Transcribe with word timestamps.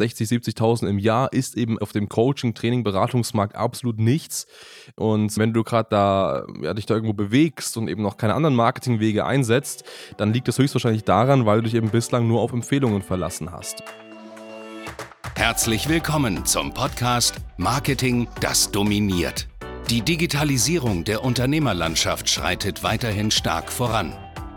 60, 0.00 0.28
70.000 0.28 0.88
im 0.88 0.98
Jahr 0.98 1.32
ist 1.32 1.56
eben 1.56 1.78
auf 1.78 1.92
dem 1.92 2.08
Coaching, 2.08 2.54
Training, 2.54 2.82
Beratungsmarkt 2.82 3.54
absolut 3.54 3.98
nichts. 3.98 4.46
Und 4.96 5.36
wenn 5.36 5.52
du 5.52 5.62
gerade 5.62 5.88
da 5.90 6.46
ja, 6.62 6.72
dich 6.72 6.86
da 6.86 6.94
irgendwo 6.94 7.12
bewegst 7.12 7.76
und 7.76 7.86
eben 7.88 8.02
noch 8.02 8.16
keine 8.16 8.34
anderen 8.34 8.56
Marketingwege 8.56 9.26
einsetzt, 9.26 9.84
dann 10.16 10.32
liegt 10.32 10.48
das 10.48 10.58
höchstwahrscheinlich 10.58 11.04
daran, 11.04 11.44
weil 11.44 11.58
du 11.58 11.64
dich 11.64 11.74
eben 11.74 11.90
bislang 11.90 12.26
nur 12.26 12.40
auf 12.40 12.52
Empfehlungen 12.52 13.02
verlassen 13.02 13.52
hast. 13.52 13.82
Herzlich 15.34 15.88
willkommen 15.88 16.46
zum 16.46 16.72
Podcast 16.72 17.36
Marketing, 17.58 18.26
das 18.40 18.70
dominiert. 18.70 19.48
Die 19.90 20.02
Digitalisierung 20.02 21.04
der 21.04 21.22
Unternehmerlandschaft 21.24 22.30
schreitet 22.30 22.82
weiterhin 22.82 23.30
stark 23.30 23.70
voran. 23.70 24.14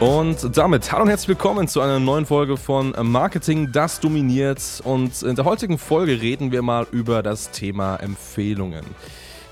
Und 0.00 0.56
damit 0.56 0.90
hallo 0.92 1.02
und 1.02 1.10
herzlich 1.10 1.28
willkommen 1.28 1.68
zu 1.68 1.82
einer 1.82 2.00
neuen 2.00 2.24
Folge 2.24 2.56
von 2.56 2.94
Marketing, 3.02 3.70
das 3.70 4.00
dominiert. 4.00 4.80
Und 4.82 5.22
in 5.22 5.36
der 5.36 5.44
heutigen 5.44 5.76
Folge 5.76 6.22
reden 6.22 6.52
wir 6.52 6.62
mal 6.62 6.86
über 6.90 7.22
das 7.22 7.50
Thema 7.50 7.96
Empfehlungen. 7.96 8.86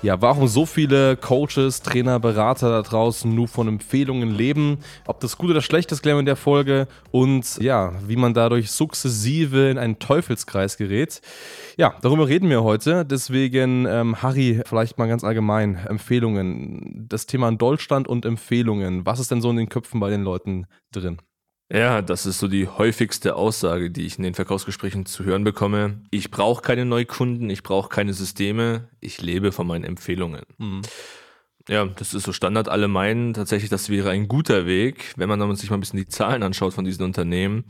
Ja, 0.01 0.21
warum 0.21 0.47
so 0.47 0.65
viele 0.65 1.17
Coaches, 1.17 1.81
Trainer, 1.81 2.21
Berater 2.21 2.69
da 2.69 2.81
draußen 2.81 3.35
nur 3.35 3.49
von 3.49 3.67
Empfehlungen 3.67 4.33
leben, 4.33 4.77
ob 5.05 5.19
das 5.19 5.37
gut 5.37 5.49
oder 5.49 5.61
schlecht 5.61 5.91
ist, 5.91 6.01
klären 6.03 6.19
in 6.19 6.25
der 6.25 6.37
Folge 6.37 6.87
und 7.11 7.57
ja, 7.57 7.91
wie 8.07 8.15
man 8.15 8.33
dadurch 8.33 8.71
sukzessive 8.71 9.69
in 9.69 9.77
einen 9.77 9.99
Teufelskreis 9.99 10.77
gerät. 10.77 11.19
Ja, 11.75 11.95
darüber 12.01 12.29
reden 12.29 12.49
wir 12.49 12.63
heute. 12.63 13.03
Deswegen, 13.03 13.85
ähm, 13.89 14.21
Harry, 14.21 14.61
vielleicht 14.65 14.97
mal 14.97 15.09
ganz 15.09 15.25
allgemein 15.25 15.75
Empfehlungen. 15.75 17.05
Das 17.09 17.25
Thema 17.25 17.49
in 17.49 17.57
Deutschland 17.57 18.07
und 18.07 18.25
Empfehlungen. 18.25 19.05
Was 19.05 19.19
ist 19.19 19.31
denn 19.31 19.41
so 19.41 19.49
in 19.49 19.57
den 19.57 19.67
Köpfen 19.67 19.99
bei 19.99 20.09
den 20.09 20.23
Leuten 20.23 20.65
drin? 20.93 21.17
Ja, 21.71 22.01
das 22.01 22.25
ist 22.25 22.39
so 22.39 22.47
die 22.47 22.67
häufigste 22.67 23.35
Aussage, 23.35 23.91
die 23.91 24.05
ich 24.05 24.17
in 24.17 24.23
den 24.23 24.33
Verkaufsgesprächen 24.33 25.05
zu 25.05 25.23
hören 25.23 25.43
bekomme. 25.43 26.01
Ich 26.09 26.31
brauche 26.31 26.63
keine 26.63 26.83
Neukunden, 26.83 27.47
ich 27.51 27.61
brauche 27.61 27.89
keine 27.89 28.13
Systeme, 28.13 28.87
ich 29.01 29.21
lebe 29.21 29.51
von 29.51 29.67
meinen 29.67 29.83
Empfehlungen. 29.83 30.41
Mhm. 30.57 30.81
Ja, 31.67 31.85
das 31.85 32.15
ist 32.15 32.23
so 32.23 32.33
Standard. 32.33 32.69
Alle 32.69 32.87
meinen 32.87 33.35
tatsächlich, 33.35 33.69
das 33.69 33.89
wäre 33.89 34.09
ein 34.09 34.27
guter 34.27 34.65
Weg, 34.65 35.13
wenn 35.17 35.29
man 35.29 35.55
sich 35.55 35.69
mal 35.69 35.77
ein 35.77 35.81
bisschen 35.81 35.99
die 35.99 36.07
Zahlen 36.07 36.41
anschaut 36.41 36.73
von 36.73 36.85
diesen 36.85 37.03
Unternehmen. 37.03 37.65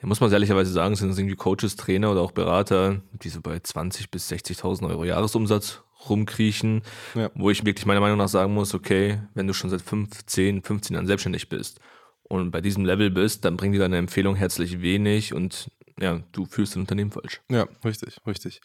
Ja, 0.00 0.06
muss 0.06 0.20
man 0.20 0.30
ehrlicherweise 0.30 0.70
sagen, 0.70 0.94
sind 0.94 1.08
das 1.08 1.18
irgendwie 1.18 1.34
Coaches, 1.34 1.74
Trainer 1.74 2.12
oder 2.12 2.20
auch 2.20 2.30
Berater, 2.30 3.00
die 3.24 3.28
so 3.28 3.40
bei 3.40 3.56
20.000 3.56 4.04
bis 4.12 4.30
60.000 4.30 4.88
Euro 4.88 5.04
Jahresumsatz 5.04 5.82
rumkriechen, 6.08 6.82
ja. 7.16 7.30
wo 7.34 7.50
ich 7.50 7.64
wirklich 7.64 7.86
meiner 7.86 8.00
Meinung 8.00 8.18
nach 8.18 8.28
sagen 8.28 8.54
muss, 8.54 8.72
okay, 8.72 9.18
wenn 9.34 9.48
du 9.48 9.54
schon 9.54 9.70
seit 9.70 9.82
15, 9.82 10.62
15 10.62 10.94
Jahren 10.94 11.06
selbstständig 11.08 11.48
bist 11.48 11.80
und 12.32 12.50
bei 12.50 12.62
diesem 12.62 12.86
Level 12.86 13.10
bist, 13.10 13.44
dann 13.44 13.58
bringt 13.58 13.74
dir 13.74 13.80
deine 13.80 13.98
Empfehlung 13.98 14.36
herzlich 14.36 14.80
wenig 14.80 15.34
und 15.34 15.70
ja, 16.02 16.20
du 16.32 16.46
fühlst 16.46 16.74
dein 16.74 16.80
Unternehmen 16.80 17.12
falsch. 17.12 17.40
Ja, 17.48 17.66
richtig, 17.84 18.16
richtig. 18.26 18.60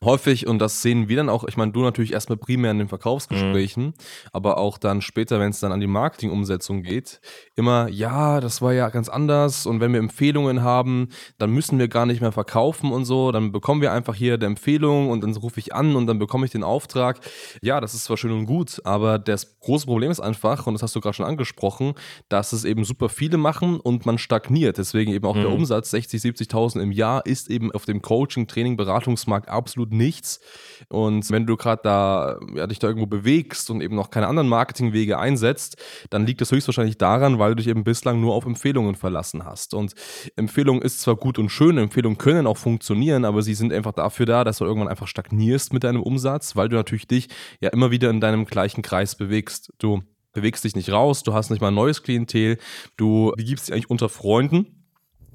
Häufig, 0.00 0.46
und 0.46 0.60
das 0.60 0.80
sehen 0.80 1.08
wir 1.08 1.16
dann 1.16 1.28
auch, 1.28 1.42
ich 1.42 1.56
meine, 1.56 1.72
du 1.72 1.80
natürlich 1.82 2.12
erstmal 2.12 2.38
primär 2.38 2.70
in 2.70 2.78
den 2.78 2.86
Verkaufsgesprächen, 2.86 3.86
mhm. 3.86 3.94
aber 4.32 4.58
auch 4.58 4.78
dann 4.78 5.02
später, 5.02 5.40
wenn 5.40 5.50
es 5.50 5.58
dann 5.58 5.72
an 5.72 5.80
die 5.80 5.88
Marketingumsetzung 5.88 6.84
geht, 6.84 7.20
immer, 7.56 7.88
ja, 7.88 8.40
das 8.40 8.62
war 8.62 8.72
ja 8.72 8.90
ganz 8.90 9.08
anders 9.08 9.66
und 9.66 9.80
wenn 9.80 9.92
wir 9.92 9.98
Empfehlungen 9.98 10.62
haben, 10.62 11.08
dann 11.38 11.50
müssen 11.50 11.80
wir 11.80 11.88
gar 11.88 12.06
nicht 12.06 12.20
mehr 12.20 12.30
verkaufen 12.30 12.92
und 12.92 13.06
so, 13.06 13.32
dann 13.32 13.50
bekommen 13.50 13.80
wir 13.80 13.90
einfach 13.90 14.14
hier 14.14 14.34
eine 14.34 14.46
Empfehlung 14.46 15.10
und 15.10 15.24
dann 15.24 15.34
rufe 15.34 15.58
ich 15.58 15.74
an 15.74 15.96
und 15.96 16.06
dann 16.06 16.20
bekomme 16.20 16.46
ich 16.46 16.52
den 16.52 16.62
Auftrag. 16.62 17.18
Ja, 17.60 17.80
das 17.80 17.92
ist 17.94 18.04
zwar 18.04 18.16
schön 18.16 18.30
und 18.30 18.46
gut, 18.46 18.80
aber 18.84 19.18
das 19.18 19.58
große 19.58 19.86
Problem 19.86 20.12
ist 20.12 20.20
einfach, 20.20 20.68
und 20.68 20.74
das 20.74 20.82
hast 20.84 20.94
du 20.94 21.00
gerade 21.00 21.14
schon 21.14 21.26
angesprochen, 21.26 21.94
dass 22.28 22.52
es 22.52 22.64
eben 22.64 22.84
super 22.84 23.08
viele 23.08 23.36
machen 23.36 23.80
und 23.80 24.06
man 24.06 24.16
stagniert. 24.18 24.78
Deswegen 24.78 25.10
eben 25.12 25.26
auch 25.26 25.34
mhm. 25.34 25.40
der 25.40 25.50
Umsatz 25.50 25.90
60, 25.90 26.22
70.000 26.22 26.67
50.000 26.68 26.82
im 26.82 26.92
Jahr 26.92 27.24
ist 27.26 27.50
eben 27.50 27.72
auf 27.72 27.84
dem 27.84 28.02
Coaching, 28.02 28.46
Training, 28.46 28.76
Beratungsmarkt 28.76 29.48
absolut 29.48 29.92
nichts. 29.92 30.40
Und 30.88 31.30
wenn 31.30 31.46
du 31.46 31.56
gerade 31.56 31.82
da 31.82 32.38
ja, 32.54 32.66
dich 32.66 32.78
da 32.78 32.88
irgendwo 32.88 33.06
bewegst 33.06 33.70
und 33.70 33.80
eben 33.80 33.94
noch 33.94 34.10
keine 34.10 34.26
anderen 34.26 34.48
Marketingwege 34.48 35.18
einsetzt, 35.18 35.76
dann 36.10 36.26
liegt 36.26 36.40
das 36.40 36.52
höchstwahrscheinlich 36.52 36.98
daran, 36.98 37.38
weil 37.38 37.50
du 37.50 37.56
dich 37.56 37.68
eben 37.68 37.84
bislang 37.84 38.20
nur 38.20 38.34
auf 38.34 38.46
Empfehlungen 38.46 38.94
verlassen 38.94 39.44
hast. 39.44 39.74
Und 39.74 39.94
Empfehlungen 40.36 40.82
ist 40.82 41.00
zwar 41.00 41.16
gut 41.16 41.38
und 41.38 41.50
schön, 41.50 41.78
Empfehlungen 41.78 42.18
können 42.18 42.46
auch 42.46 42.56
funktionieren, 42.56 43.24
aber 43.24 43.42
sie 43.42 43.54
sind 43.54 43.72
einfach 43.72 43.92
dafür 43.92 44.26
da, 44.26 44.44
dass 44.44 44.58
du 44.58 44.64
irgendwann 44.64 44.88
einfach 44.88 45.08
stagnierst 45.08 45.72
mit 45.72 45.84
deinem 45.84 46.02
Umsatz, 46.02 46.56
weil 46.56 46.68
du 46.68 46.76
natürlich 46.76 47.06
dich 47.06 47.28
ja 47.60 47.70
immer 47.70 47.90
wieder 47.90 48.10
in 48.10 48.20
deinem 48.20 48.44
gleichen 48.44 48.82
Kreis 48.82 49.14
bewegst. 49.14 49.72
Du 49.78 50.02
bewegst 50.32 50.64
dich 50.64 50.76
nicht 50.76 50.92
raus, 50.92 51.22
du 51.22 51.34
hast 51.34 51.50
nicht 51.50 51.60
mal 51.60 51.68
ein 51.68 51.74
neues 51.74 52.02
Klientel, 52.02 52.58
du 52.96 53.32
begibst 53.36 53.68
dich 53.68 53.74
eigentlich 53.74 53.90
unter 53.90 54.08
Freunden 54.08 54.77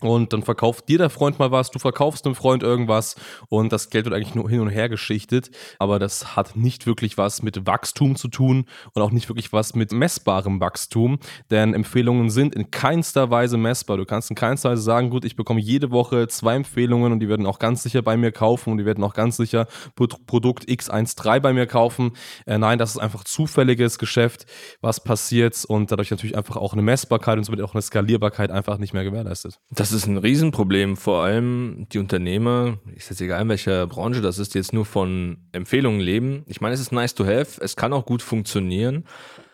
und 0.03 0.33
dann 0.33 0.43
verkauft 0.43 0.89
dir 0.89 0.97
der 0.97 1.09
Freund 1.09 1.39
mal 1.39 1.51
was, 1.51 1.71
du 1.71 1.79
verkaufst 1.79 2.25
einem 2.25 2.35
Freund 2.35 2.61
irgendwas 2.61 3.15
und 3.49 3.71
das 3.71 3.89
Geld 3.89 4.05
wird 4.05 4.13
eigentlich 4.13 4.35
nur 4.35 4.49
hin 4.49 4.59
und 4.59 4.69
her 4.69 4.89
geschichtet. 4.89 5.49
Aber 5.79 5.99
das 5.99 6.35
hat 6.35 6.55
nicht 6.55 6.85
wirklich 6.85 7.17
was 7.17 7.41
mit 7.41 7.65
Wachstum 7.65 8.15
zu 8.15 8.27
tun 8.27 8.65
und 8.93 9.01
auch 9.01 9.11
nicht 9.11 9.29
wirklich 9.29 9.53
was 9.53 9.75
mit 9.75 9.91
messbarem 9.93 10.59
Wachstum. 10.59 11.19
Denn 11.49 11.73
Empfehlungen 11.73 12.29
sind 12.29 12.53
in 12.53 12.69
keinster 12.69 13.29
Weise 13.29 13.57
messbar. 13.57 13.97
Du 13.97 14.05
kannst 14.05 14.29
in 14.29 14.35
keinster 14.35 14.71
Weise 14.71 14.81
sagen, 14.81 15.09
gut, 15.09 15.23
ich 15.23 15.35
bekomme 15.35 15.61
jede 15.61 15.91
Woche 15.91 16.27
zwei 16.27 16.55
Empfehlungen 16.55 17.13
und 17.13 17.19
die 17.21 17.29
werden 17.29 17.45
auch 17.45 17.59
ganz 17.59 17.83
sicher 17.83 18.01
bei 18.01 18.17
mir 18.17 18.31
kaufen 18.31 18.71
und 18.71 18.77
die 18.77 18.85
werden 18.85 19.03
auch 19.03 19.13
ganz 19.13 19.37
sicher 19.37 19.67
Produkt 19.95 20.65
X13 20.67 21.39
bei 21.39 21.53
mir 21.53 21.67
kaufen. 21.67 22.11
Äh, 22.45 22.57
nein, 22.57 22.77
das 22.77 22.91
ist 22.91 22.97
einfach 22.97 23.23
zufälliges 23.23 23.97
Geschäft, 23.97 24.45
was 24.81 25.01
passiert 25.01 25.63
und 25.65 25.91
dadurch 25.91 26.11
natürlich 26.11 26.35
einfach 26.35 26.57
auch 26.57 26.73
eine 26.73 26.81
Messbarkeit 26.81 27.37
und 27.37 27.43
somit 27.43 27.61
auch 27.61 27.73
eine 27.73 27.81
Skalierbarkeit 27.81 28.51
einfach 28.51 28.77
nicht 28.77 28.93
mehr 28.93 29.03
gewährleistet. 29.03 29.59
Das 29.69 29.92
ist 29.93 30.07
ein 30.07 30.17
Riesenproblem, 30.17 30.97
vor 30.97 31.23
allem 31.23 31.87
die 31.91 31.99
Unternehmer, 31.99 32.79
ist 32.95 33.09
jetzt 33.09 33.21
egal 33.21 33.41
in 33.41 33.49
welcher 33.49 33.87
Branche 33.87 34.21
das 34.21 34.39
ist, 34.39 34.53
die 34.53 34.59
jetzt 34.59 34.73
nur 34.73 34.85
von 34.85 35.37
Empfehlungen 35.51 36.01
leben. 36.01 36.43
Ich 36.47 36.61
meine, 36.61 36.73
es 36.73 36.81
ist 36.81 36.91
nice 36.91 37.15
to 37.15 37.25
have, 37.25 37.61
es 37.61 37.75
kann 37.75 37.93
auch 37.93 38.05
gut 38.05 38.21
funktionieren, 38.21 39.05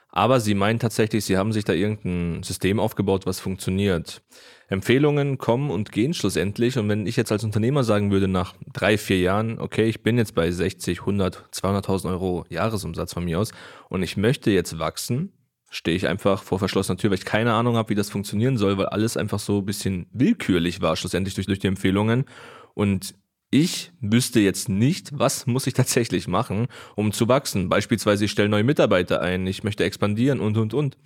aber 0.10 0.40
sie 0.40 0.56
meinen 0.56 0.80
tatsächlich, 0.80 1.26
sie 1.26 1.38
haben 1.38 1.52
sich 1.52 1.66
da 1.66 1.74
irgendein 1.74 2.44
System 2.44 2.80
aufgebaut, 2.80 3.26
was 3.26 3.40
funktioniert. 3.40 4.22
Empfehlungen 4.68 5.38
kommen 5.38 5.72
und 5.72 5.92
gehen 5.92 6.14
schlussendlich. 6.14 6.78
Und 6.78 6.90
wenn 6.90 7.08
ich 7.08 7.16
jetzt 7.16 7.32
als 7.32 7.44
Unternehmer 7.44 7.84
sagen 7.84 8.12
würde, 8.12 8.28
nach 8.28 8.54
drei, 8.72 8.98
vier 8.98 9.20
Jahren, 9.20 9.60
okay, 9.60 9.86
ich 9.86 10.04
bin 10.04 10.18
jetzt 10.18 10.36
bei 10.36 10.52
60, 10.52 11.02
100, 11.02 11.46
200.000 11.54 12.10
Euro 12.10 12.46
Jahresumsatz 12.50 13.14
von 13.14 13.26
mir 13.26 13.40
aus 13.40 13.52
und 13.90 14.04
ich 14.04 14.16
möchte 14.16 14.52
jetzt 14.52 14.78
wachsen, 14.78 15.32
stehe 15.70 15.96
ich 15.96 16.08
einfach 16.08 16.44
vor 16.44 16.60
verschlossener 16.60 16.98
Tür, 16.98 17.12
weil 17.12 17.18
ich 17.18 17.26
keine 17.26 17.54
Ahnung 17.54 17.76
habe, 17.76 17.90
wie 17.90 17.96
das 17.96 18.10
funktionieren 18.10 18.58
soll, 18.58 18.78
weil 18.78 18.88
alles 18.88 19.18
einfach 19.18 19.40
so 19.40 19.60
ein 19.60 19.66
bisschen 19.66 20.08
willkürlich 20.12 20.82
war, 20.82 20.96
schlussendlich 20.96 21.36
durch, 21.36 21.48
durch 21.48 21.60
die 21.60 21.68
Empfehlungen. 21.68 22.26
Und 22.74 23.16
ich 23.52 23.92
wüsste 24.02 24.40
jetzt 24.40 24.70
nicht, 24.70 25.18
was 25.18 25.48
muss 25.48 25.68
ich 25.68 25.74
tatsächlich 25.76 26.28
machen, 26.28 26.68
um 26.96 27.12
zu 27.12 27.28
wachsen. 27.28 27.70
Beispielsweise, 27.70 28.26
ich 28.26 28.32
stelle 28.32 28.50
neue 28.50 28.64
Mitarbeiter 28.64 29.22
ein, 29.22 29.46
ich 29.48 29.64
möchte 29.64 29.84
expandieren 29.84 30.40
und, 30.40 30.58
und, 30.58 30.74
und. 30.74 30.98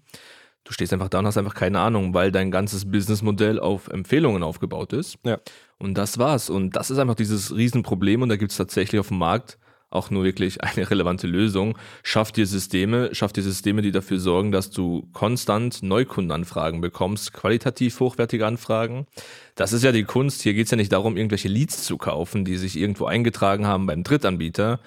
Du 0.65 0.71
stehst 0.71 0.93
einfach 0.93 1.09
da 1.09 1.19
und 1.19 1.27
hast 1.27 1.37
einfach 1.37 1.55
keine 1.55 1.79
Ahnung, 1.79 2.13
weil 2.13 2.31
dein 2.31 2.49
ganzes 2.49 2.89
Businessmodell 2.89 3.59
auf 3.59 3.89
Empfehlungen 3.89 4.43
aufgebaut 4.43 4.93
ist. 4.93 5.17
Ja. 5.25 5.39
Und 5.77 5.95
das 5.97 6.17
war's. 6.19 6.49
Und 6.49 6.77
das 6.77 6.89
ist 6.89 6.99
einfach 6.99 7.15
dieses 7.15 7.53
Riesenproblem. 7.53 8.21
Und 8.21 8.29
da 8.29 8.37
gibt 8.37 8.51
es 8.51 8.57
tatsächlich 8.57 8.99
auf 8.99 9.09
dem 9.09 9.17
Markt 9.17 9.57
auch 9.93 10.09
nur 10.09 10.23
wirklich 10.23 10.63
eine 10.63 10.89
relevante 10.89 11.27
Lösung. 11.27 11.77
Schaff 12.03 12.31
dir 12.31 12.45
Systeme, 12.45 13.13
schaff 13.13 13.33
dir 13.33 13.43
Systeme, 13.43 13.81
die 13.81 13.91
dafür 13.91 14.19
sorgen, 14.19 14.51
dass 14.51 14.71
du 14.71 15.07
konstant 15.13 15.83
Neukundenanfragen 15.83 16.81
bekommst, 16.81 17.33
qualitativ 17.33 17.99
hochwertige 17.99 18.45
Anfragen. 18.45 19.07
Das 19.55 19.73
ist 19.73 19.83
ja 19.83 19.91
die 19.91 20.03
Kunst. 20.03 20.41
Hier 20.41 20.53
geht 20.53 20.65
es 20.65 20.71
ja 20.71 20.77
nicht 20.77 20.91
darum, 20.91 21.17
irgendwelche 21.17 21.47
Leads 21.47 21.83
zu 21.83 21.97
kaufen, 21.97 22.45
die 22.45 22.57
sich 22.57 22.75
irgendwo 22.75 23.05
eingetragen 23.05 23.67
haben 23.67 23.85
beim 23.85 24.03
Drittanbieter. 24.03 24.79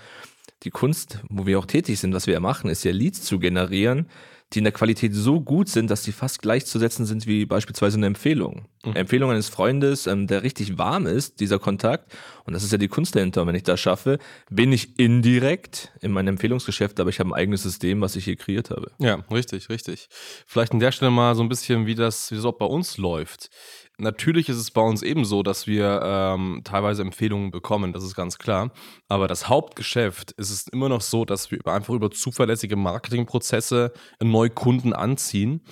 Die 0.63 0.71
Kunst, 0.71 1.21
wo 1.29 1.47
wir 1.47 1.59
auch 1.59 1.67
tätig 1.67 2.01
sind, 2.01 2.15
was 2.15 2.27
wir 2.27 2.35
ja 2.35 2.41
machen, 2.41 2.71
ist 2.71 2.85
ja 2.85 2.93
Leads 2.93 3.23
zu 3.23 3.39
generieren, 3.39 4.07
die 4.53 4.59
in 4.59 4.65
der 4.65 4.73
Qualität 4.73 5.13
so 5.15 5.41
gut 5.41 5.69
sind, 5.69 5.91
dass 5.91 6.03
die 6.03 6.13
fast 6.13 6.41
gleichzusetzen 6.41 7.05
sind 7.05 7.27
wie 7.27 7.47
beispielsweise 7.47 7.97
eine 7.97 8.07
Empfehlung. 8.07 8.69
Mhm. 8.85 8.95
Empfehlung 8.95 9.31
eines 9.31 9.49
Freundes, 9.49 10.07
ähm, 10.07 10.29
der 10.29 10.45
richtig 10.45 10.79
warm 10.79 11.07
ist, 11.07 11.41
dieser 11.41 11.59
Kontakt. 11.59 12.13
Und 12.45 12.55
das 12.55 12.63
ist 12.63 12.71
ja 12.71 12.79
die 12.79 12.89
Kunst 12.89 13.17
dahinter. 13.17 13.43
Und 13.43 13.49
wenn 13.49 13.57
ich 13.57 13.65
das 13.65 13.81
schaffe, 13.81 14.19
bin 14.49 14.71
ich 14.73 14.99
indirekt 14.99 15.93
in 16.01 16.13
meinem 16.13 16.29
Empfehlungsgeschäft, 16.29 17.01
aber 17.01 17.11
ich 17.11 17.19
habe 17.19 17.31
ein 17.31 17.35
eigenes 17.35 17.65
System, 17.65 18.01
was 18.01 18.15
ich 18.15 18.25
hier 18.25 18.37
kreiert 18.37 18.71
habe. 18.71 18.93
Ja, 18.99 19.17
richtig, 19.33 19.69
richtig. 19.69 20.09
Vielleicht 20.47 20.73
an 20.73 20.81
der 20.81 20.93
Stelle 20.93 21.11
mal 21.11 21.35
so 21.35 21.43
ein 21.43 21.49
bisschen, 21.49 21.87
wie 21.87 21.97
das, 21.97 22.31
wie 22.31 22.37
das 22.37 22.45
auch 22.45 22.57
bei 22.57 22.67
uns 22.67 22.99
läuft. 22.99 23.51
Natürlich 23.99 24.51
ist 24.51 24.59
es 24.59 24.71
bei 24.71 24.83
uns 24.83 25.03
ebenso, 25.03 25.43
dass 25.43 25.67
wir 25.67 26.03
ähm, 26.05 26.61
teilweise 26.65 27.01
Empfehlungen 27.01 27.51
bekommen, 27.51 27.95
das 27.95 28.05
ist 28.05 28.15
ganz 28.15 28.37
klar. 28.37 28.71
Aber 29.09 29.27
das 29.27 29.49
Hauptgeschäft 29.49 30.33
ist 30.33 30.51
es 30.51 30.69
immer 30.69 30.91
noch 30.91 31.01
so, 31.01 31.25
dass 31.25 31.51
wir 31.51 31.67
einfach 31.67 31.95
über 31.95 32.11
zuverlässige 32.11 32.77
Marketingprozesse 32.77 33.93
neue 34.23 34.51
Kunden 34.51 34.93
anziehen 34.93 35.63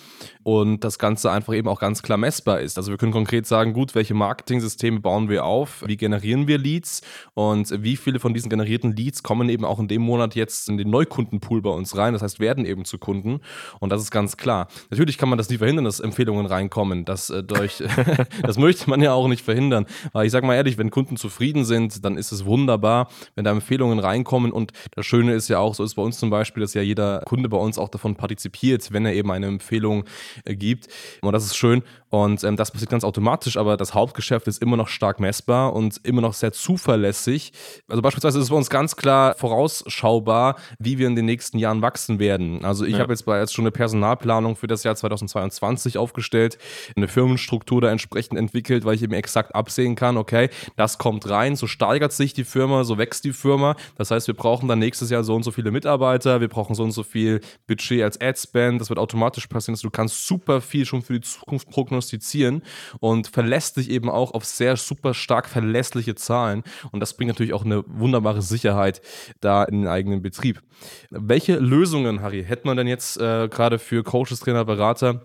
und 0.43 0.85
das 0.85 0.99
Ganze 0.99 1.31
einfach 1.31 1.53
eben 1.53 1.69
auch 1.69 1.81
ganz 1.81 2.03
klar 2.03 2.17
messbar 2.17 2.61
ist. 2.61 2.79
Also 2.79 2.91
wir 2.91 2.97
können 2.97 3.12
konkret 3.12 3.47
sagen, 3.47 3.75
gut, 3.75 3.94
welche 3.94 4.15
Marketing-Systeme 4.15 5.00
bauen 5.00 5.29
wir 5.29 5.44
auf, 5.44 5.85
wie 5.87 5.99
generieren 5.99 6.49
wir 6.49 6.56
Leads 6.56 7.03
und 7.35 7.82
wie 7.82 7.97
viele 7.97 8.20
von 8.20 8.32
diesen 8.32 8.49
generierten 8.49 8.97
Leads 8.97 9.23
kommen 9.23 9.50
eben 9.50 9.67
auch 9.67 9.79
in 9.79 9.88
dem 9.88 10.00
Monat 10.00 10.35
jetzt 10.35 10.70
in 10.70 10.79
den 10.79 10.88
Neukundenpool 10.88 11.61
bei 11.61 11.70
uns 11.70 11.94
rein, 11.94 12.15
das 12.15 12.23
heißt 12.23 12.41
werden 12.41 12.65
eben 12.65 12.87
zu 12.87 12.97
Kunden 12.97 13.41
und 13.81 13.91
das 13.91 14.00
ist 14.00 14.11
ganz 14.11 14.38
klar. 14.38 14.69
Natürlich 14.88 15.19
kann 15.19 15.29
man 15.29 15.37
das 15.37 15.50
nie 15.50 15.59
verhindern, 15.59 15.85
dass 15.85 16.00
Empfehlungen 16.00 16.47
reinkommen, 16.47 17.05
dass 17.05 17.29
äh, 17.29 17.43
durch 17.43 17.82
das 18.43 18.59
möchte 18.59 18.89
man 18.91 19.01
ja 19.01 19.13
auch 19.13 19.29
nicht 19.29 19.45
verhindern. 19.45 19.87
Aber 20.13 20.25
ich 20.25 20.33
sage 20.33 20.47
mal 20.47 20.55
ehrlich, 20.55 20.79
wenn 20.79 20.91
Kunden 20.91 21.17
zufrieden 21.17 21.65
sind, 21.65 22.05
dann 22.05 22.17
ist 22.17 22.33
es 22.33 22.45
wunderbar, 22.45 23.09
wenn 23.35 23.45
da 23.45 23.51
Empfehlungen 23.51 23.99
reinkommen. 23.99 24.53
Und 24.53 24.73
das 24.93 25.07
Schöne 25.07 25.35
ist 25.35 25.49
ja 25.49 25.59
auch, 25.59 25.75
so 25.75 25.85
ist 25.85 25.95
bei 25.95 26.03
uns 26.03 26.19
zum 26.19 26.31
Beispiel, 26.31 26.61
dass 26.61 26.75
ja 26.75 26.83
jeder 26.83 27.21
Kunde 27.27 27.49
bei 27.49 27.57
uns 27.57 27.79
auch 27.79 27.89
davon 27.89 28.17
partizipiert, 28.17 28.93
wenn 28.93 29.07
er 29.07 29.15
eben 29.15 29.31
eine 29.31 29.47
Empfehlung 29.47 30.05
äh, 30.45 30.55
gibt. 30.55 30.89
Und 31.21 31.33
das 31.33 31.45
ist 31.45 31.57
schön. 31.57 31.83
Und 32.11 32.45
ähm, 32.45 32.57
das 32.57 32.71
passiert 32.71 32.91
ganz 32.91 33.03
automatisch, 33.03 33.57
aber 33.57 33.77
das 33.77 33.93
Hauptgeschäft 33.93 34.47
ist 34.47 34.63
immer 34.63 34.77
noch 34.77 34.87
stark 34.87 35.19
messbar 35.19 35.73
und 35.73 35.99
immer 36.05 36.21
noch 36.21 36.35
sehr 36.35 36.53
zuverlässig. 36.53 37.53
Also 37.89 38.03
beispielsweise 38.03 38.39
ist 38.39 38.45
es 38.45 38.51
bei 38.51 38.57
uns 38.57 38.71
ganz 38.71 38.95
klar 38.95 39.35
vorausschaubar, 39.35 40.57
wie 40.79 40.99
wir 40.99 41.09
in 41.09 41.17
den 41.17 41.25
nächsten 41.25 41.59
Jahren 41.59 41.83
wachsen 41.83 42.21
werden. 42.21 42.65
Also 42.65 42.85
ich 42.85 42.93
ja. 42.93 42.99
habe 43.01 43.13
jetzt 43.13 43.25
bereits 43.25 43.53
schon 43.53 43.65
eine 43.65 43.73
Personalplanung 43.73 44.55
für 44.55 44.69
das 44.69 44.85
Jahr 44.85 44.95
2022 44.95 45.99
aufgestellt, 45.99 46.57
eine 46.95 47.09
Firmenstruktur 47.09 47.81
da 47.81 47.91
entsprechend 47.91 48.04
entwickelt, 48.12 48.85
weil 48.85 48.95
ich 48.95 49.03
eben 49.03 49.12
exakt 49.12 49.55
absehen 49.55 49.95
kann, 49.95 50.17
okay, 50.17 50.51
das 50.77 50.99
kommt 50.99 51.29
rein, 51.29 51.56
so 51.56 51.67
steigert 51.67 52.12
sich 52.12 52.33
die 52.33 52.45
Firma, 52.45 52.85
so 52.85 52.99
wächst 52.99 53.25
die 53.25 53.33
Firma. 53.33 53.77
Das 53.97 54.11
heißt, 54.11 54.27
wir 54.27 54.35
brauchen 54.35 54.69
dann 54.69 54.79
nächstes 54.79 55.11
Jahr 55.11 55.25
so 55.25 55.35
und 55.35 55.43
so 55.43 55.51
viele 55.51 55.71
Mitarbeiter, 55.71 56.41
wir 56.41 56.49
brauchen 56.49 56.75
so 56.75 56.83
und 56.83 56.93
so 56.93 57.03
viel 57.03 57.41
Budget 57.67 58.03
als 58.03 58.21
Ad-Spend, 58.21 58.81
das 58.81 58.89
wird 58.89 58.99
automatisch 58.99 59.47
passieren. 59.47 59.75
Also 59.75 59.89
du 59.89 59.91
kannst 59.91 60.27
super 60.27 60.61
viel 60.61 60.85
schon 60.87 61.03
für 61.03 61.15
die 61.15 61.21
Zukunft 61.21 61.71
prognostizieren 61.71 62.62
und 63.01 63.29
verlässt 63.29 63.77
sich 63.77 63.91
eben 63.91 64.11
auch 64.11 64.33
auf 64.35 64.45
sehr 64.45 64.77
super 64.77 65.15
stark 65.15 65.49
verlässliche 65.49 66.15
Zahlen. 66.15 66.62
Und 66.93 67.01
das 67.01 67.17
bringt 67.17 67.29
natürlich 67.29 67.53
auch 67.53 67.65
eine 67.65 67.85
wunderbare 67.87 68.43
Sicherheit 68.43 69.01
da 69.41 69.65
in 69.65 69.83
den 69.83 69.89
eigenen 69.89 70.23
Betrieb. 70.23 70.62
Welche 71.11 71.56
Lösungen, 71.56 72.23
Harry, 72.23 72.45
hätte 72.45 72.67
man 72.67 72.77
denn 72.77 72.87
jetzt 72.87 73.17
äh, 73.19 73.49
gerade 73.49 73.79
für 73.79 74.03
Coaches, 74.03 74.41
Trainer, 74.41 74.65
Berater? 74.65 75.23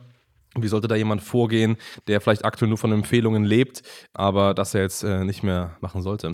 Wie 0.57 0.68
sollte 0.68 0.88
da 0.88 0.96
jemand 0.96 1.22
vorgehen, 1.22 1.78
der 2.07 2.22
vielleicht 2.22 2.46
aktuell 2.46 2.69
nur 2.69 2.78
von 2.78 2.92
Empfehlungen 2.92 3.44
lebt, 3.44 3.84
aber 4.13 4.54
das 4.54 4.74
er 4.74 4.81
jetzt 4.81 5.04
äh, 5.04 5.24
nicht 5.24 5.44
mehr 5.44 5.78
machen 5.81 6.01
sollte? 6.01 6.34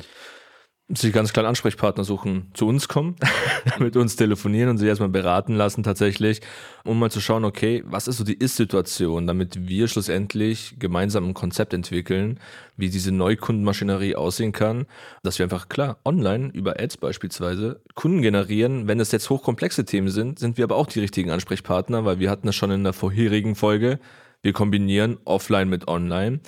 Sich 0.87 1.11
ganz 1.11 1.33
klar 1.33 1.47
Ansprechpartner 1.47 2.03
suchen, 2.03 2.51
zu 2.53 2.67
uns 2.67 2.87
kommen, 2.87 3.15
mit 3.79 3.97
uns 3.97 4.15
telefonieren 4.15 4.69
und 4.69 4.77
sich 4.77 4.87
erstmal 4.87 5.09
beraten 5.09 5.55
lassen 5.55 5.81
tatsächlich, 5.81 6.41
um 6.83 6.99
mal 6.99 7.09
zu 7.09 7.19
schauen, 7.19 7.43
okay, 7.43 7.83
was 7.87 8.07
ist 8.07 8.17
so 8.17 8.23
die 8.23 8.35
Ist-Situation, 8.35 9.25
damit 9.25 9.67
wir 9.67 9.87
schlussendlich 9.87 10.75
gemeinsam 10.77 11.27
ein 11.27 11.33
Konzept 11.33 11.73
entwickeln, 11.73 12.39
wie 12.77 12.89
diese 12.89 13.11
Neukundenmaschinerie 13.11 14.15
aussehen 14.15 14.51
kann, 14.51 14.85
dass 15.23 15.39
wir 15.39 15.45
einfach 15.45 15.69
klar 15.69 15.97
online 16.05 16.51
über 16.53 16.79
Ads 16.79 16.97
beispielsweise 16.97 17.81
Kunden 17.95 18.21
generieren. 18.21 18.87
Wenn 18.87 18.99
es 18.99 19.11
jetzt 19.11 19.31
hochkomplexe 19.31 19.85
Themen 19.85 20.09
sind, 20.09 20.37
sind 20.37 20.57
wir 20.57 20.65
aber 20.65 20.75
auch 20.75 20.87
die 20.87 20.99
richtigen 20.99 21.31
Ansprechpartner, 21.31 22.05
weil 22.05 22.19
wir 22.19 22.29
hatten 22.29 22.45
das 22.45 22.55
schon 22.55 22.69
in 22.69 22.83
der 22.83 22.93
vorherigen 22.93 23.55
Folge. 23.55 23.99
Wir 24.43 24.53
kombinieren 24.53 25.17
offline 25.25 25.67
mit 25.67 25.87
online 25.87 26.41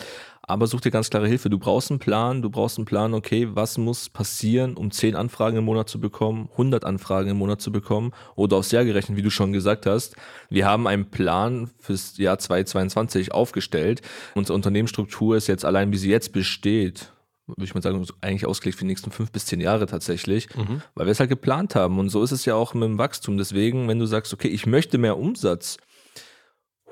aber 0.47 0.65
such 0.65 0.79
dir 0.81 0.91
ganz 0.91 1.09
klare 1.09 1.27
Hilfe. 1.27 1.49
Du 1.49 1.59
brauchst 1.59 1.91
einen 1.91 1.99
Plan, 1.99 2.41
du 2.41 2.49
brauchst 2.49 2.77
einen 2.77 2.85
Plan, 2.85 3.13
okay, 3.13 3.49
was 3.51 3.77
muss 3.77 4.09
passieren, 4.09 4.77
um 4.77 4.91
10 4.91 5.13
Anfragen 5.15 5.57
im 5.57 5.65
Monat 5.65 5.89
zu 5.89 5.99
bekommen, 5.99 6.47
100 6.53 6.85
Anfragen 6.85 7.29
im 7.29 7.37
Monat 7.37 7.61
zu 7.61 7.71
bekommen 7.71 8.13
oder 8.35 8.55
aufs 8.55 8.71
Jahr 8.71 8.85
gerechnet, 8.85 9.17
wie 9.17 9.21
du 9.21 9.29
schon 9.29 9.51
gesagt 9.51 9.85
hast. 9.85 10.15
Wir 10.49 10.65
haben 10.65 10.87
einen 10.87 11.11
Plan 11.11 11.69
fürs 11.79 12.17
Jahr 12.17 12.39
2022 12.39 13.33
aufgestellt. 13.33 14.01
Unsere 14.35 14.55
Unternehmensstruktur 14.55 15.35
ist 15.35 15.47
jetzt 15.47 15.65
allein, 15.65 15.91
wie 15.91 15.97
sie 15.97 16.09
jetzt 16.09 16.31
besteht, 16.31 17.11
würde 17.45 17.65
ich 17.65 17.75
mal 17.75 17.81
sagen, 17.81 18.05
eigentlich 18.21 18.45
ausgelegt 18.45 18.77
für 18.77 18.85
die 18.85 18.89
nächsten 18.89 19.11
fünf 19.11 19.31
bis 19.31 19.45
zehn 19.45 19.59
Jahre 19.59 19.85
tatsächlich, 19.85 20.47
mhm. 20.55 20.81
weil 20.95 21.07
wir 21.07 21.11
es 21.11 21.19
halt 21.19 21.29
geplant 21.29 21.75
haben. 21.75 21.99
Und 21.99 22.09
so 22.09 22.23
ist 22.23 22.31
es 22.31 22.45
ja 22.45 22.55
auch 22.55 22.73
mit 22.73 22.83
dem 22.83 22.97
Wachstum. 22.97 23.37
Deswegen, 23.37 23.89
wenn 23.89 23.99
du 23.99 24.05
sagst, 24.05 24.33
okay, 24.33 24.47
ich 24.47 24.65
möchte 24.65 24.97
mehr 24.97 25.17
Umsatz, 25.17 25.77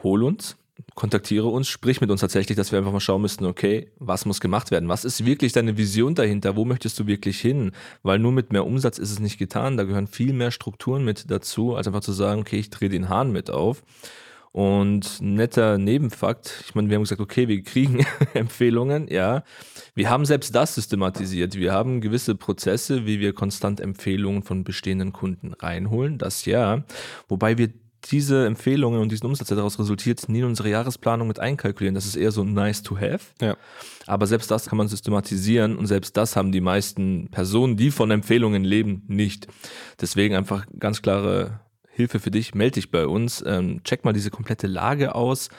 hol 0.04 0.24
uns, 0.24 0.58
kontaktiere 0.96 1.48
uns, 1.48 1.68
sprich 1.68 2.02
mit 2.02 2.10
uns 2.10 2.22
tatsächlich, 2.22 2.56
dass 2.56 2.72
wir 2.72 2.80
einfach 2.80 2.92
mal 2.92 3.00
schauen 3.00 3.22
müssten, 3.22 3.46
okay, 3.46 3.92
was 3.98 4.26
muss 4.26 4.40
gemacht 4.40 4.72
werden? 4.72 4.90
Was 4.90 5.06
ist 5.06 5.26
wirklich 5.26 5.54
deine 5.54 5.78
Vision 5.78 6.16
dahinter? 6.16 6.56
Wo 6.56 6.66
möchtest 6.66 7.00
du 7.00 7.08
wirklich 7.08 7.40
hin? 7.40 7.72
Weil 8.04 8.20
nur 8.20 8.32
mit 8.32 8.52
mehr 8.52 8.66
Umsatz 8.66 8.98
ist 8.98 9.12
es 9.12 9.20
nicht 9.20 9.38
getan. 9.38 9.78
Da 9.78 9.84
gehören 9.84 10.08
viel 10.08 10.34
mehr 10.34 10.52
Strukturen 10.52 11.04
mit 11.04 11.30
dazu, 11.32 11.76
als 11.76 11.88
einfach 11.88 12.02
zu 12.02 12.12
sagen, 12.12 12.42
okay, 12.42 12.58
ich 12.58 12.70
drehe 12.70 12.90
den 12.90 13.10
Hahn 13.10 13.32
mit 13.32 13.50
auf. 13.50 13.84
Und 14.52 15.20
netter 15.20 15.78
Nebenfakt, 15.78 16.64
ich 16.66 16.76
meine, 16.76 16.90
wir 16.90 16.96
haben 16.96 17.04
gesagt, 17.04 17.20
okay, 17.20 17.50
wir 17.50 17.62
kriegen 17.62 18.06
Empfehlungen, 18.34 19.10
ja. 19.10 19.44
Wir 19.96 20.10
haben 20.10 20.24
selbst 20.24 20.56
das 20.56 20.76
systematisiert. 20.76 21.56
Wir 21.56 21.74
haben 21.74 22.00
gewisse 22.00 22.36
Prozesse, 22.36 23.06
wie 23.06 23.20
wir 23.20 23.34
konstant 23.34 23.82
Empfehlungen 23.82 24.44
von 24.44 24.64
bestehenden 24.64 25.12
Kunden 25.12 25.52
reinholen, 25.52 26.18
das 26.18 26.46
ja. 26.46 26.86
Wobei 27.28 27.58
wir 27.58 27.74
diese 28.12 28.46
Empfehlungen 28.46 29.02
und 29.02 29.12
diesen 29.12 29.26
Umsatz, 29.26 29.48
der 29.48 29.58
daraus 29.58 29.80
resultiert, 29.80 30.28
nie 30.30 30.40
in 30.40 30.46
unsere 30.46 30.70
Jahresplanung 30.70 31.28
mit 31.28 31.40
einkalkulieren. 31.40 31.96
Das 31.96 32.06
ist 32.06 32.16
eher 32.16 32.32
so 32.32 32.44
nice 32.44 32.84
to 32.84 32.98
have. 32.98 33.22
Ja. 33.42 33.58
Aber 34.06 34.28
selbst 34.28 34.52
das 34.52 34.68
kann 34.68 34.78
man 34.78 34.88
systematisieren 34.88 35.78
und 35.78 35.88
selbst 35.88 36.16
das 36.18 36.36
haben 36.36 36.52
die 36.52 36.62
meisten 36.62 37.30
Personen, 37.32 37.78
die 37.78 37.92
von 37.92 38.12
Empfehlungen 38.12 38.64
leben, 38.64 39.04
nicht. 39.08 39.48
Deswegen 40.00 40.36
einfach 40.36 40.66
ganz 40.80 41.02
klare 41.02 41.60
Hilfe 41.90 42.20
für 42.20 42.32
dich. 42.32 42.54
Melde 42.54 42.76
dich 42.76 42.92
bei 42.92 43.08
uns. 43.08 43.44
Ähm, 43.46 43.82
check 43.84 44.04
mal 44.04 44.14
diese 44.14 44.30
komplette 44.30 44.68
Lage 44.68 45.16
aus. 45.16 45.50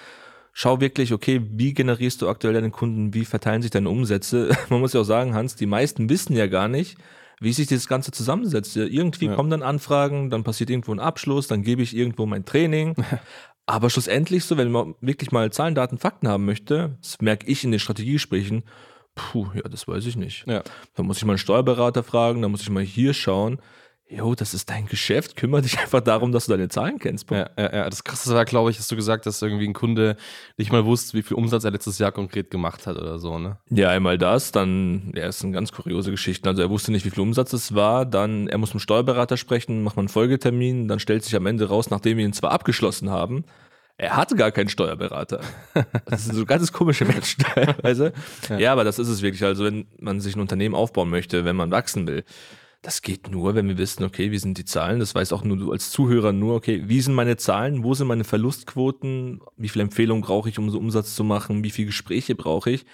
Schau 0.53 0.81
wirklich, 0.81 1.13
okay, 1.13 1.43
wie 1.51 1.75
generierst 1.75 2.23
du 2.23 2.29
aktuell 2.29 2.55
deine 2.55 2.71
Kunden? 2.71 3.13
Wie 3.13 3.25
verteilen 3.25 3.63
sich 3.63 3.71
deine 3.71 3.91
Umsätze? 3.91 4.57
Man 4.69 4.81
muss 4.81 4.93
ja 4.93 5.01
auch 5.01 5.05
sagen, 5.05 5.35
Hans, 5.35 5.57
die 5.57 5.67
meisten 5.67 6.09
wissen 6.09 6.35
ja 6.35 6.47
gar 6.47 6.69
nicht, 6.69 6.97
wie 7.41 7.53
sich 7.53 7.67
das 7.67 7.89
Ganze 7.89 8.13
zusammensetzt. 8.13 8.77
Irgendwie 8.77 9.27
ja. 9.27 9.35
kommen 9.35 9.51
dann 9.51 9.63
Anfragen, 9.63 10.31
dann 10.31 10.45
passiert 10.45 10.71
irgendwo 10.71 10.93
ein 10.93 11.01
Abschluss, 11.01 11.49
dann 11.49 11.63
gebe 11.63 11.83
ich 11.83 11.97
irgendwo 11.97 12.27
mein 12.27 12.45
Training. 12.45 12.95
Aber 13.67 13.91
schlussendlich 13.91 14.45
so, 14.45 14.57
wenn 14.57 14.71
man 14.71 14.95
wirklich 15.01 15.33
mal 15.33 15.51
Zahlen, 15.53 15.75
Daten, 15.75 15.99
Fakten 15.99 16.29
haben 16.29 16.45
möchte, 16.45 16.97
das 17.03 17.21
merke 17.21 17.47
ich 17.47 17.65
in 17.65 17.73
den 17.73 17.81
Strategiegesprächen, 17.81 18.63
puh, 19.17 19.49
ja, 19.55 19.63
das 19.63 19.89
weiß 19.89 20.07
ich 20.07 20.17
nicht. 20.17 20.45
Ja. 20.47 20.63
Da 20.95 21.03
muss 21.03 21.17
ich 21.17 21.25
mal 21.25 21.33
einen 21.33 21.39
Steuerberater 21.39 22.05
fragen, 22.05 22.43
da 22.43 22.49
muss 22.49 22.63
ich 22.63 22.71
mal 22.71 22.85
hier 22.85 23.13
schauen 23.13 23.59
jo, 24.09 24.35
das 24.35 24.55
ist 24.55 24.71
dein 24.71 24.87
Geschäft, 24.87 25.37
kümmere 25.37 25.63
dich 25.63 25.79
einfach 25.79 26.01
darum, 26.01 26.33
dass 26.33 26.47
du 26.47 26.53
deine 26.53 26.69
Zahlen 26.69 26.99
kennst. 26.99 27.31
Ja, 27.31 27.51
ja, 27.59 27.75
ja. 27.75 27.91
Das 27.91 28.05
krasse 28.05 28.33
war, 28.35 28.45
glaube 28.45 28.71
ich, 28.71 28.79
hast 28.79 28.91
du 28.91 28.97
gesagt, 28.97 29.27
dass 29.27 29.43
irgendwie 29.43 29.67
ein 29.67 29.73
Kunde 29.73 30.17
nicht 30.57 30.71
mal 30.71 30.85
wusste, 30.85 31.17
wie 31.17 31.23
viel 31.23 31.37
Umsatz 31.37 31.65
er 31.65 31.73
letztes 31.73 31.99
Jahr 31.99 32.13
konkret 32.13 32.51
gemacht 32.51 32.87
hat 32.87 32.97
oder 32.97 33.19
so, 33.19 33.39
ne? 33.39 33.59
Ja, 33.71 33.91
einmal 33.91 34.19
das, 34.19 34.53
dann, 34.53 35.13
ja, 35.15 35.27
ist 35.27 35.43
eine 35.43 35.53
ganz 35.53 35.73
kuriose 35.73 36.11
Geschichte. 36.11 36.49
Also 36.49 36.63
er 36.63 36.71
wusste 36.71 36.93
nicht, 36.93 37.05
wie 37.05 37.11
viel 37.11 37.23
Umsatz 37.23 37.53
es 37.53 37.75
war, 37.75 38.07
dann, 38.07 38.49
er 38.49 38.59
muss 38.59 38.71
mit 38.71 38.81
dem 38.81 38.85
Steuerberater 38.85 39.37
sprechen, 39.37 39.83
macht 39.83 39.97
man 39.97 40.05
einen 40.05 40.09
Folgetermin, 40.09 40.87
dann 40.89 41.01
stellt 41.01 41.25
sich 41.25 41.35
am 41.35 41.47
Ende 41.47 41.69
raus, 41.69 41.91
nachdem 41.91 42.19
wir 42.19 42.25
ihn 42.25 42.33
zwar 42.33 42.53
abgeschlossen 42.53 43.11
haben, 43.11 43.45
er 43.99 44.17
hatte 44.17 44.37
gar 44.37 44.53
keinen 44.53 44.69
Steuerberater. 44.69 45.41
Das 46.05 46.27
sind 46.27 46.35
so 46.35 46.45
ganz 46.45 46.73
komische 46.73 47.05
Menschen 47.05 47.43
teilweise. 47.43 48.13
Ja. 48.49 48.59
ja, 48.59 48.73
aber 48.73 48.85
das 48.85 48.99
ist 48.99 49.09
es 49.09 49.23
wirklich. 49.23 49.43
Also, 49.43 49.65
wenn 49.65 49.87
man 49.99 50.21
sich 50.21 50.37
ein 50.37 50.41
Unternehmen 50.41 50.75
aufbauen 50.75 51.11
möchte, 51.11 51.45
wenn 51.45 51.57
man 51.57 51.71
wachsen 51.71 52.07
will, 52.07 52.25
das 52.87 53.03
geht 53.03 53.33
nur, 53.33 53.57
wenn 53.57 53.67
wir 53.67 53.79
wissen, 53.79 54.05
okay, 54.05 54.31
wie 54.31 54.39
sind 54.39 54.59
die 54.59 54.65
Zahlen? 54.65 55.01
Das 55.01 55.13
weiß 55.13 55.33
auch 55.33 55.43
nur 55.43 55.57
du 55.57 55.73
als 55.73 55.91
Zuhörer 55.91 56.33
nur, 56.33 56.55
okay, 56.55 56.85
wie 56.87 57.01
sind 57.01 57.15
meine 57.15 57.37
Zahlen? 57.37 57.83
Wo 57.83 57.95
sind 57.95 58.07
meine 58.07 58.23
Verlustquoten? 58.23 59.41
Wie 59.57 59.69
viele 59.69 59.83
Empfehlungen 59.83 60.23
brauche 60.23 60.49
ich, 60.49 60.57
um 60.57 60.71
so 60.71 60.79
Umsatz 60.79 61.17
zu 61.17 61.25
machen? 61.25 61.65
Wie 61.65 61.71
viele 61.71 61.87
Gespräche 61.87 62.37
brauche 62.37 62.71
ich? 62.71 62.87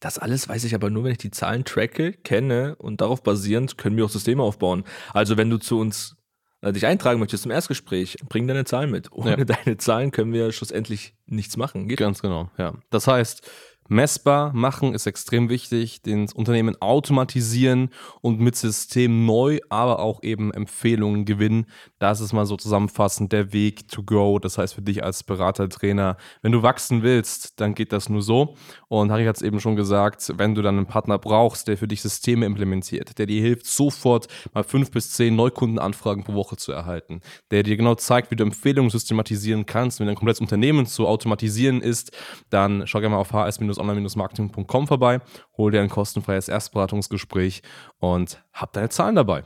Das 0.00 0.18
alles 0.18 0.48
weiß 0.48 0.64
ich 0.64 0.74
aber 0.74 0.90
nur, 0.90 1.04
wenn 1.04 1.12
ich 1.12 1.18
die 1.18 1.30
Zahlen 1.30 1.64
tracke, 1.64 2.12
kenne 2.12 2.74
und 2.74 3.00
darauf 3.00 3.22
basierend 3.22 3.78
können 3.78 3.96
wir 3.96 4.06
auch 4.06 4.10
Systeme 4.10 4.42
aufbauen. 4.42 4.82
Also 5.12 5.36
wenn 5.36 5.48
du 5.48 5.58
zu 5.58 5.78
uns 5.78 6.16
äh, 6.60 6.72
dich 6.72 6.84
eintragen 6.84 7.20
möchtest 7.20 7.44
zum 7.44 7.52
Erstgespräch, 7.52 8.16
bring 8.28 8.48
deine 8.48 8.64
Zahlen 8.64 8.90
mit. 8.90 9.12
Ohne 9.12 9.38
ja. 9.38 9.44
deine 9.44 9.76
Zahlen 9.76 10.10
können 10.10 10.32
wir 10.32 10.50
schlussendlich 10.50 11.14
nichts 11.26 11.56
machen. 11.56 11.86
Geht 11.86 12.00
Ganz 12.00 12.20
genau, 12.20 12.50
ja. 12.58 12.74
Das 12.90 13.06
heißt, 13.06 13.48
messbar 13.88 14.52
machen 14.52 14.94
ist 14.94 15.06
extrem 15.06 15.48
wichtig, 15.48 16.02
den 16.02 16.28
Unternehmen 16.34 16.80
automatisieren 16.80 17.90
und 18.20 18.40
mit 18.40 18.56
System 18.56 19.26
neu, 19.26 19.58
aber 19.68 19.98
auch 20.00 20.22
eben 20.22 20.52
Empfehlungen 20.52 21.24
gewinnen. 21.24 21.66
Das 21.98 22.20
ist 22.20 22.32
mal 22.32 22.46
so 22.46 22.56
zusammenfassend 22.56 23.32
der 23.32 23.52
Weg 23.52 23.88
to 23.88 24.02
go. 24.02 24.38
Das 24.38 24.58
heißt 24.58 24.74
für 24.74 24.82
dich 24.82 25.04
als 25.04 25.22
Berater, 25.22 25.68
Trainer, 25.68 26.16
wenn 26.42 26.52
du 26.52 26.62
wachsen 26.62 27.02
willst, 27.02 27.60
dann 27.60 27.74
geht 27.74 27.92
das 27.92 28.08
nur 28.08 28.22
so. 28.22 28.54
Und 28.88 29.10
Harry 29.10 29.24
hat 29.24 29.36
es 29.36 29.42
eben 29.42 29.60
schon 29.60 29.76
gesagt, 29.76 30.32
wenn 30.36 30.54
du 30.54 30.62
dann 30.62 30.76
einen 30.76 30.86
Partner 30.86 31.18
brauchst, 31.18 31.68
der 31.68 31.76
für 31.76 31.88
dich 31.88 32.02
Systeme 32.02 32.46
implementiert, 32.46 33.18
der 33.18 33.26
dir 33.26 33.40
hilft, 33.40 33.66
sofort 33.66 34.28
mal 34.54 34.64
fünf 34.64 34.90
bis 34.90 35.10
zehn 35.12 35.36
Neukundenanfragen 35.36 36.24
pro 36.24 36.34
Woche 36.34 36.56
zu 36.56 36.72
erhalten, 36.72 37.20
der 37.50 37.62
dir 37.62 37.76
genau 37.76 37.94
zeigt, 37.94 38.30
wie 38.30 38.36
du 38.36 38.44
Empfehlungen 38.44 38.90
systematisieren 38.90 39.66
kannst, 39.66 40.00
wenn 40.00 40.06
dein 40.06 40.16
komplettes 40.16 40.40
Unternehmen 40.40 40.86
zu 40.86 41.06
automatisieren 41.06 41.80
ist, 41.80 42.16
dann 42.50 42.86
schau 42.86 43.00
gerne 43.00 43.14
mal 43.14 43.20
auf 43.20 43.32
hs- 43.32 43.75
online-marketing.com 43.78 44.86
vorbei, 44.86 45.20
hol 45.56 45.70
dir 45.70 45.82
ein 45.82 45.88
kostenfreies 45.88 46.48
Erstberatungsgespräch 46.48 47.62
und 47.98 48.42
hab 48.52 48.72
deine 48.72 48.88
Zahlen 48.88 49.16
dabei. 49.16 49.44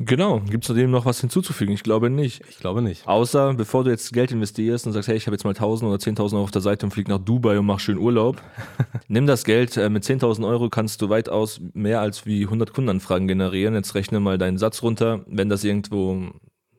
Genau. 0.00 0.38
Gibt 0.40 0.68
es 0.68 0.74
dem 0.74 0.92
noch 0.92 1.06
was 1.06 1.20
hinzuzufügen? 1.20 1.74
Ich 1.74 1.82
glaube 1.82 2.08
nicht. 2.08 2.42
Ich 2.48 2.58
glaube 2.58 2.82
nicht. 2.82 3.06
Außer, 3.08 3.54
bevor 3.54 3.82
du 3.82 3.90
jetzt 3.90 4.12
Geld 4.12 4.30
investierst 4.30 4.86
und 4.86 4.92
sagst, 4.92 5.08
hey, 5.08 5.16
ich 5.16 5.26
habe 5.26 5.34
jetzt 5.34 5.42
mal 5.42 5.50
1000 5.50 5.90
oder 5.90 6.00
10.000 6.00 6.34
Euro 6.34 6.44
auf 6.44 6.52
der 6.52 6.62
Seite 6.62 6.86
und 6.86 6.92
flieg 6.92 7.08
nach 7.08 7.18
Dubai 7.18 7.58
und 7.58 7.66
mach 7.66 7.80
schön 7.80 7.98
Urlaub. 7.98 8.40
Nimm 9.08 9.26
das 9.26 9.42
Geld. 9.42 9.76
Äh, 9.76 9.90
mit 9.90 10.04
10.000 10.04 10.46
Euro 10.46 10.68
kannst 10.70 11.02
du 11.02 11.08
weitaus 11.08 11.60
mehr 11.74 12.00
als 12.00 12.26
wie 12.26 12.44
100 12.44 12.72
Kundenanfragen 12.72 13.26
generieren. 13.26 13.74
Jetzt 13.74 13.96
rechne 13.96 14.20
mal 14.20 14.38
deinen 14.38 14.56
Satz 14.56 14.82
runter. 14.82 15.24
Wenn 15.26 15.48
das 15.48 15.64
irgendwo 15.64 16.30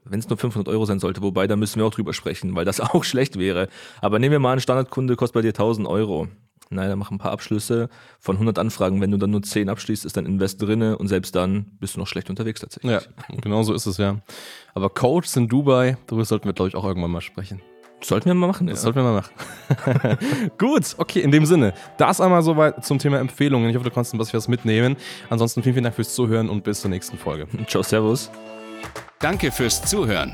wenn 0.05 0.19
es 0.19 0.29
nur 0.29 0.37
500 0.37 0.67
Euro 0.69 0.85
sein 0.85 0.99
sollte, 0.99 1.21
wobei, 1.21 1.45
da 1.45 1.55
müssen 1.55 1.77
wir 1.79 1.85
auch 1.85 1.93
drüber 1.93 2.13
sprechen, 2.13 2.55
weil 2.55 2.65
das 2.65 2.79
auch 2.79 3.03
schlecht 3.03 3.37
wäre. 3.37 3.67
Aber 4.01 4.19
nehmen 4.19 4.31
wir 4.31 4.39
mal 4.39 4.53
an, 4.53 4.59
Standardkunde 4.59 5.15
kostet 5.15 5.35
bei 5.35 5.41
dir 5.41 5.49
1000 5.49 5.87
Euro. 5.87 6.27
Nein, 6.71 6.89
dann 6.89 6.99
mach 6.99 7.09
ein 7.09 7.17
paar 7.17 7.31
Abschlüsse 7.31 7.89
von 8.19 8.35
100 8.35 8.59
Anfragen. 8.59 9.01
Wenn 9.01 9.09
du 9.09 9.17
dann 9.17 9.31
nur 9.31 9.41
10 9.41 9.69
abschließt, 9.69 10.05
ist 10.05 10.17
dein 10.17 10.27
Invest 10.27 10.61
drinne 10.61 10.97
und 10.97 11.07
selbst 11.07 11.35
dann 11.35 11.65
bist 11.79 11.95
du 11.95 11.99
noch 11.99 12.07
schlecht 12.07 12.29
unterwegs 12.29 12.61
tatsächlich. 12.61 12.91
Ja, 12.91 13.01
genau 13.41 13.63
so 13.63 13.73
ist 13.73 13.87
es 13.87 13.97
ja. 13.97 14.17
Aber 14.75 14.89
Coaches 14.89 15.35
in 15.35 15.47
Dubai, 15.47 15.97
darüber 16.05 16.25
sollten 16.25 16.45
wir, 16.45 16.53
glaube 16.53 16.69
ich, 16.69 16.75
auch 16.75 16.85
irgendwann 16.85 17.11
mal 17.11 17.21
sprechen. 17.21 17.61
Sollten 18.01 18.27
wir 18.27 18.33
mal 18.33 18.47
machen. 18.47 18.67
Das 18.67 18.79
ja. 18.79 18.83
sollten 18.83 18.99
wir 18.99 19.03
mal 19.03 19.23
machen. 19.23 20.51
Gut, 20.57 20.95
okay, 20.97 21.21
in 21.21 21.31
dem 21.31 21.45
Sinne. 21.45 21.73
Das 21.97 22.21
einmal 22.21 22.41
soweit 22.43 22.85
zum 22.85 22.99
Thema 22.99 23.19
Empfehlungen. 23.19 23.69
Ich 23.69 23.75
hoffe, 23.75 23.85
du 23.85 23.91
konntest 23.91 24.13
ein 24.13 24.17
bisschen 24.17 24.37
was 24.37 24.47
mitnehmen. 24.47 24.95
Ansonsten 25.29 25.63
vielen, 25.63 25.73
vielen 25.73 25.83
Dank 25.83 25.95
fürs 25.95 26.13
Zuhören 26.13 26.49
und 26.49 26.63
bis 26.63 26.81
zur 26.81 26.89
nächsten 26.89 27.17
Folge. 27.17 27.47
Ciao, 27.67 27.83
Servus. 27.83 28.31
Danke 29.19 29.51
fürs 29.51 29.81
Zuhören. 29.81 30.33